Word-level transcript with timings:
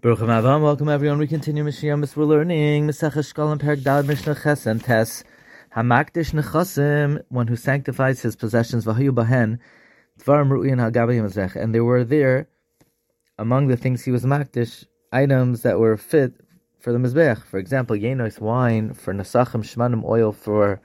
Baruch 0.00 0.20
welcome 0.20 0.88
everyone. 0.88 1.18
We 1.18 1.26
continue 1.26 1.64
Mishnah 1.64 1.96
We're 2.14 2.24
learning 2.24 2.86
Mesach 2.86 3.14
Shkolim 3.14 3.58
Perak 3.58 3.80
Dalad 3.80 4.06
Mishnah 4.06 4.36
Chesem 4.36 4.80
Tes 4.80 5.24
Hamakdish 5.74 6.32
Nechasim, 6.40 7.20
one 7.30 7.48
who 7.48 7.56
sanctifies 7.56 8.22
his 8.22 8.36
possessions 8.36 8.84
Vahayu 8.84 9.10
Bahen 9.10 9.58
Dvarim 10.20 10.50
Ru'in 10.50 10.76
Hagabi 10.76 11.20
Mezech, 11.20 11.56
and 11.56 11.74
there 11.74 11.82
were 11.82 12.04
there 12.04 12.48
among 13.40 13.66
the 13.66 13.76
things 13.76 14.04
he 14.04 14.12
was 14.12 14.24
makdish 14.24 14.86
items 15.12 15.62
that 15.62 15.80
were 15.80 15.96
fit 15.96 16.32
for 16.78 16.92
the 16.92 16.98
mizbech. 17.00 17.42
For 17.42 17.58
example, 17.58 17.96
Yenois 17.96 18.38
wine 18.40 18.94
for 18.94 19.12
Nasachim 19.12 19.64
Shmanim 19.64 20.04
oil 20.04 20.30
for 20.30 20.80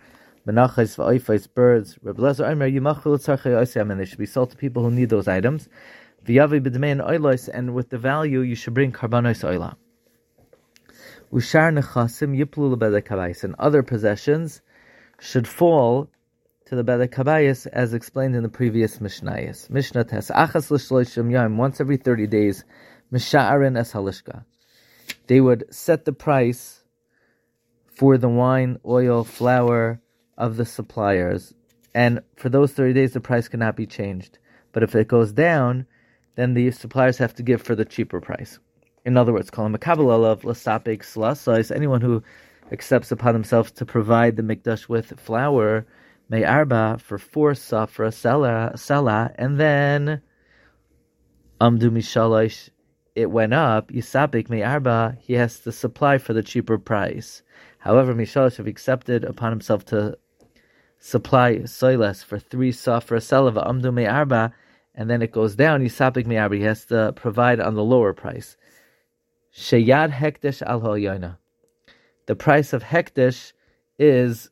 Menachais 0.48 0.98
Va'oifais 0.98 1.54
birds. 1.54 2.00
Reb 2.02 2.18
Lezer 2.18 2.50
Aimer 2.50 2.68
Yimachul 2.68 3.20
Tzarchei 3.20 3.80
and 3.80 4.00
they 4.00 4.05
should 4.05 4.18
be 4.18 4.25
sold 4.25 4.50
to 4.50 4.57
people 4.57 4.82
who 4.82 4.89
need 4.89 5.09
those 5.09 5.27
items. 5.27 5.70
V'yavi 6.25 6.61
b'demein 6.61 7.05
oilos, 7.05 7.49
and 7.53 7.73
with 7.73 7.89
the 7.89 7.97
value 7.97 8.39
you 8.39 8.55
should 8.55 8.73
bring 8.73 8.91
karbanos 8.91 9.43
oila. 9.43 9.75
Ushar 11.31 11.71
nechasim 11.73 12.38
yiplu 12.38 12.75
lebedek 12.75 13.43
and 13.43 13.55
other 13.59 13.84
possessions 13.84 14.62
should 15.20 15.48
fall 15.48 16.09
to 16.65 16.75
the 16.75 16.84
bedek 16.84 17.09
kabayis, 17.09 17.67
as 17.67 17.93
explained 17.93 18.35
in 18.35 18.43
the 18.43 18.49
previous 18.49 18.99
mishnayos. 18.99 19.70
Mishnah 19.70 20.05
tes 20.05 20.29
achas 20.29 20.71
l'shloishim 20.71 21.55
once 21.57 21.81
every 21.81 21.98
thirty 21.98 22.27
days, 22.27 22.63
misha'arin 23.12 23.77
es 23.77 23.91
halishka. 23.93 24.45
They 25.27 25.41
would 25.41 25.65
set 25.73 26.05
the 26.05 26.13
price 26.13 26.84
for 27.87 28.17
the 28.17 28.29
wine, 28.29 28.79
oil, 28.85 29.23
flour 29.23 29.99
of 30.37 30.55
the 30.57 30.65
suppliers, 30.65 31.53
and 31.93 32.21
for 32.37 32.49
those 32.49 32.71
thirty 32.71 32.93
days 32.93 33.13
the 33.13 33.20
price 33.20 33.48
cannot 33.48 33.76
be 33.76 33.85
changed. 33.85 34.40
But 34.71 34.84
if 34.84 34.95
it 34.95 35.07
goes 35.07 35.34
down, 35.34 35.85
then 36.35 36.53
the 36.53 36.71
suppliers 36.71 37.17
have 37.17 37.33
to 37.35 37.43
give 37.43 37.61
for 37.61 37.75
the 37.75 37.85
cheaper 37.85 38.19
price. 38.19 38.59
In 39.05 39.17
other 39.17 39.33
words, 39.33 39.49
call 39.49 39.65
him 39.65 39.75
a 39.75 39.79
Kabbalah 39.79 40.31
of 40.31 40.41
Lasapik 40.41 40.99
Slasais, 40.99 41.75
anyone 41.75 42.01
who 42.01 42.23
accepts 42.71 43.12
upon 43.12 43.34
himself 43.34 43.73
to 43.75 43.85
provide 43.85 44.35
the 44.35 44.43
Mikdash 44.43 44.87
with 44.87 45.20
flour, 45.20 45.85
may 46.29 46.43
arba 46.43 46.98
for 46.99 47.17
four 47.17 47.51
safra 47.51 48.09
sela 48.09 49.35
and 49.37 49.59
then 49.59 50.21
amdu 51.59 51.91
mishalish, 51.91 52.70
it 53.15 53.29
went 53.29 53.53
up, 53.53 53.91
Yisapik 53.91 54.49
may 54.49 54.63
arba, 54.63 55.18
he 55.21 55.34
has 55.34 55.59
to 55.59 55.71
supply 55.71 56.18
for 56.18 56.34
the 56.34 56.41
cheaper 56.41 56.77
price. 56.77 57.43
However, 57.77 58.15
Mishalish 58.15 58.57
have 58.57 58.68
accepted 58.68 59.23
upon 59.23 59.51
himself 59.51 59.85
to 59.85 60.18
supply 60.99 61.57
soiles 61.57 62.23
for 62.23 62.40
three 62.40 62.71
safra 62.71 63.20
sela, 63.20 63.68
amdu 63.68 63.93
may 63.93 64.07
arba, 64.07 64.53
and 64.96 65.09
then 65.09 65.22
it 65.22 65.31
goes 65.31 65.56
down, 65.56 65.81
Yisapik 65.81 66.28
Mi'abri, 66.28 66.59
he 66.59 66.66
has 66.66 66.86
to 66.86 67.13
provide 67.16 67.59
on 67.59 67.75
the 67.75 67.84
lower 67.84 68.13
price. 68.13 68.58
Sheyad 69.56 70.12
Hekdesh 70.12 70.62
al 70.62 70.81
Hoyana. 70.81 71.38
The 72.28 72.36
price 72.36 72.74
of 72.74 72.84
Hekdesh 72.84 73.53
is 73.97 74.50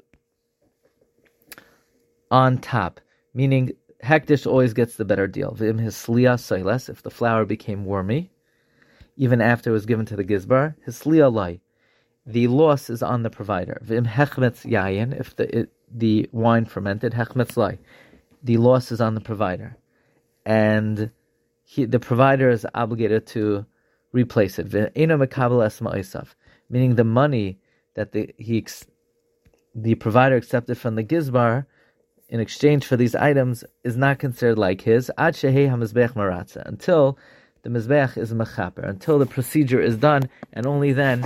on 2.30 2.58
top, 2.58 3.00
meaning 3.34 3.72
Hekdesh 4.04 4.48
always 4.48 4.74
gets 4.74 4.96
the 4.96 5.06
better 5.06 5.28
deal. 5.28 5.52
Vim 5.54 5.78
his 5.78 5.96
sliya 5.96 6.38
soiles, 6.38 6.90
if 6.90 7.04
the 7.04 7.12
flour 7.12 7.46
became 7.46 7.86
wormy, 7.86 8.32
even 9.18 9.42
after 9.42 9.70
it 9.70 9.74
was 9.74 9.86
given 9.86 10.06
to 10.08 10.16
the 10.16 10.24
gizbar, 10.24 10.76
his 10.86 11.00
sliya. 11.00 11.60
The 12.26 12.48
loss 12.48 12.90
is 12.90 13.04
on 13.04 13.24
the 13.24 13.30
provider. 13.30 13.80
Vim 13.84 14.06
hechmetz 14.06 14.66
yayin, 14.66 15.20
if 15.20 15.36
the 15.36 15.60
it, 15.60 15.74
the 15.92 16.30
wine 16.32 16.66
fermented, 16.66 17.14
hechmetz 17.14 17.58
lai. 17.58 17.80
The 18.44 18.58
loss 18.58 18.92
is 18.92 19.02
on 19.02 19.14
the 19.16 19.22
provider 19.22 19.78
and 20.46 21.12
he, 21.64 21.86
the 21.86 22.00
provider 22.00 22.50
is 22.50 22.66
obligated 22.74 23.28
to 23.28 23.66
replace 24.12 24.60
it. 24.60 24.74
Meaning 26.70 26.96
the 26.96 27.04
money 27.04 27.60
that 27.96 28.12
the 28.12 28.34
he 28.38 28.66
the 29.74 29.96
provider 29.96 30.36
accepted 30.36 30.78
from 30.78 30.96
the 30.96 31.04
gizbar 31.04 31.66
in 32.30 32.40
exchange 32.40 32.86
for 32.86 32.98
these 32.98 33.16
items 33.16 33.64
is 33.84 33.98
not 33.98 34.20
considered 34.20 34.58
like 34.58 34.82
his 34.82 35.12
until 35.18 37.18
the 37.64 37.70
mizbech 37.70 38.18
is 38.18 38.34
mechaper, 38.34 38.88
until 38.88 39.20
the 39.20 39.26
procedure 39.26 39.82
is 39.82 39.98
done, 39.98 40.30
and 40.54 40.66
only 40.66 40.94
then 40.94 41.26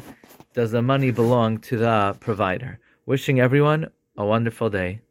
does 0.54 0.72
the 0.72 0.82
money 0.82 1.12
belong 1.12 1.60
to 1.60 1.78
the 1.78 2.18
provider. 2.20 2.80
Wishing 3.06 3.40
everyone 3.40 3.90
a 4.18 4.26
wonderful 4.26 4.70
day. 4.70 5.02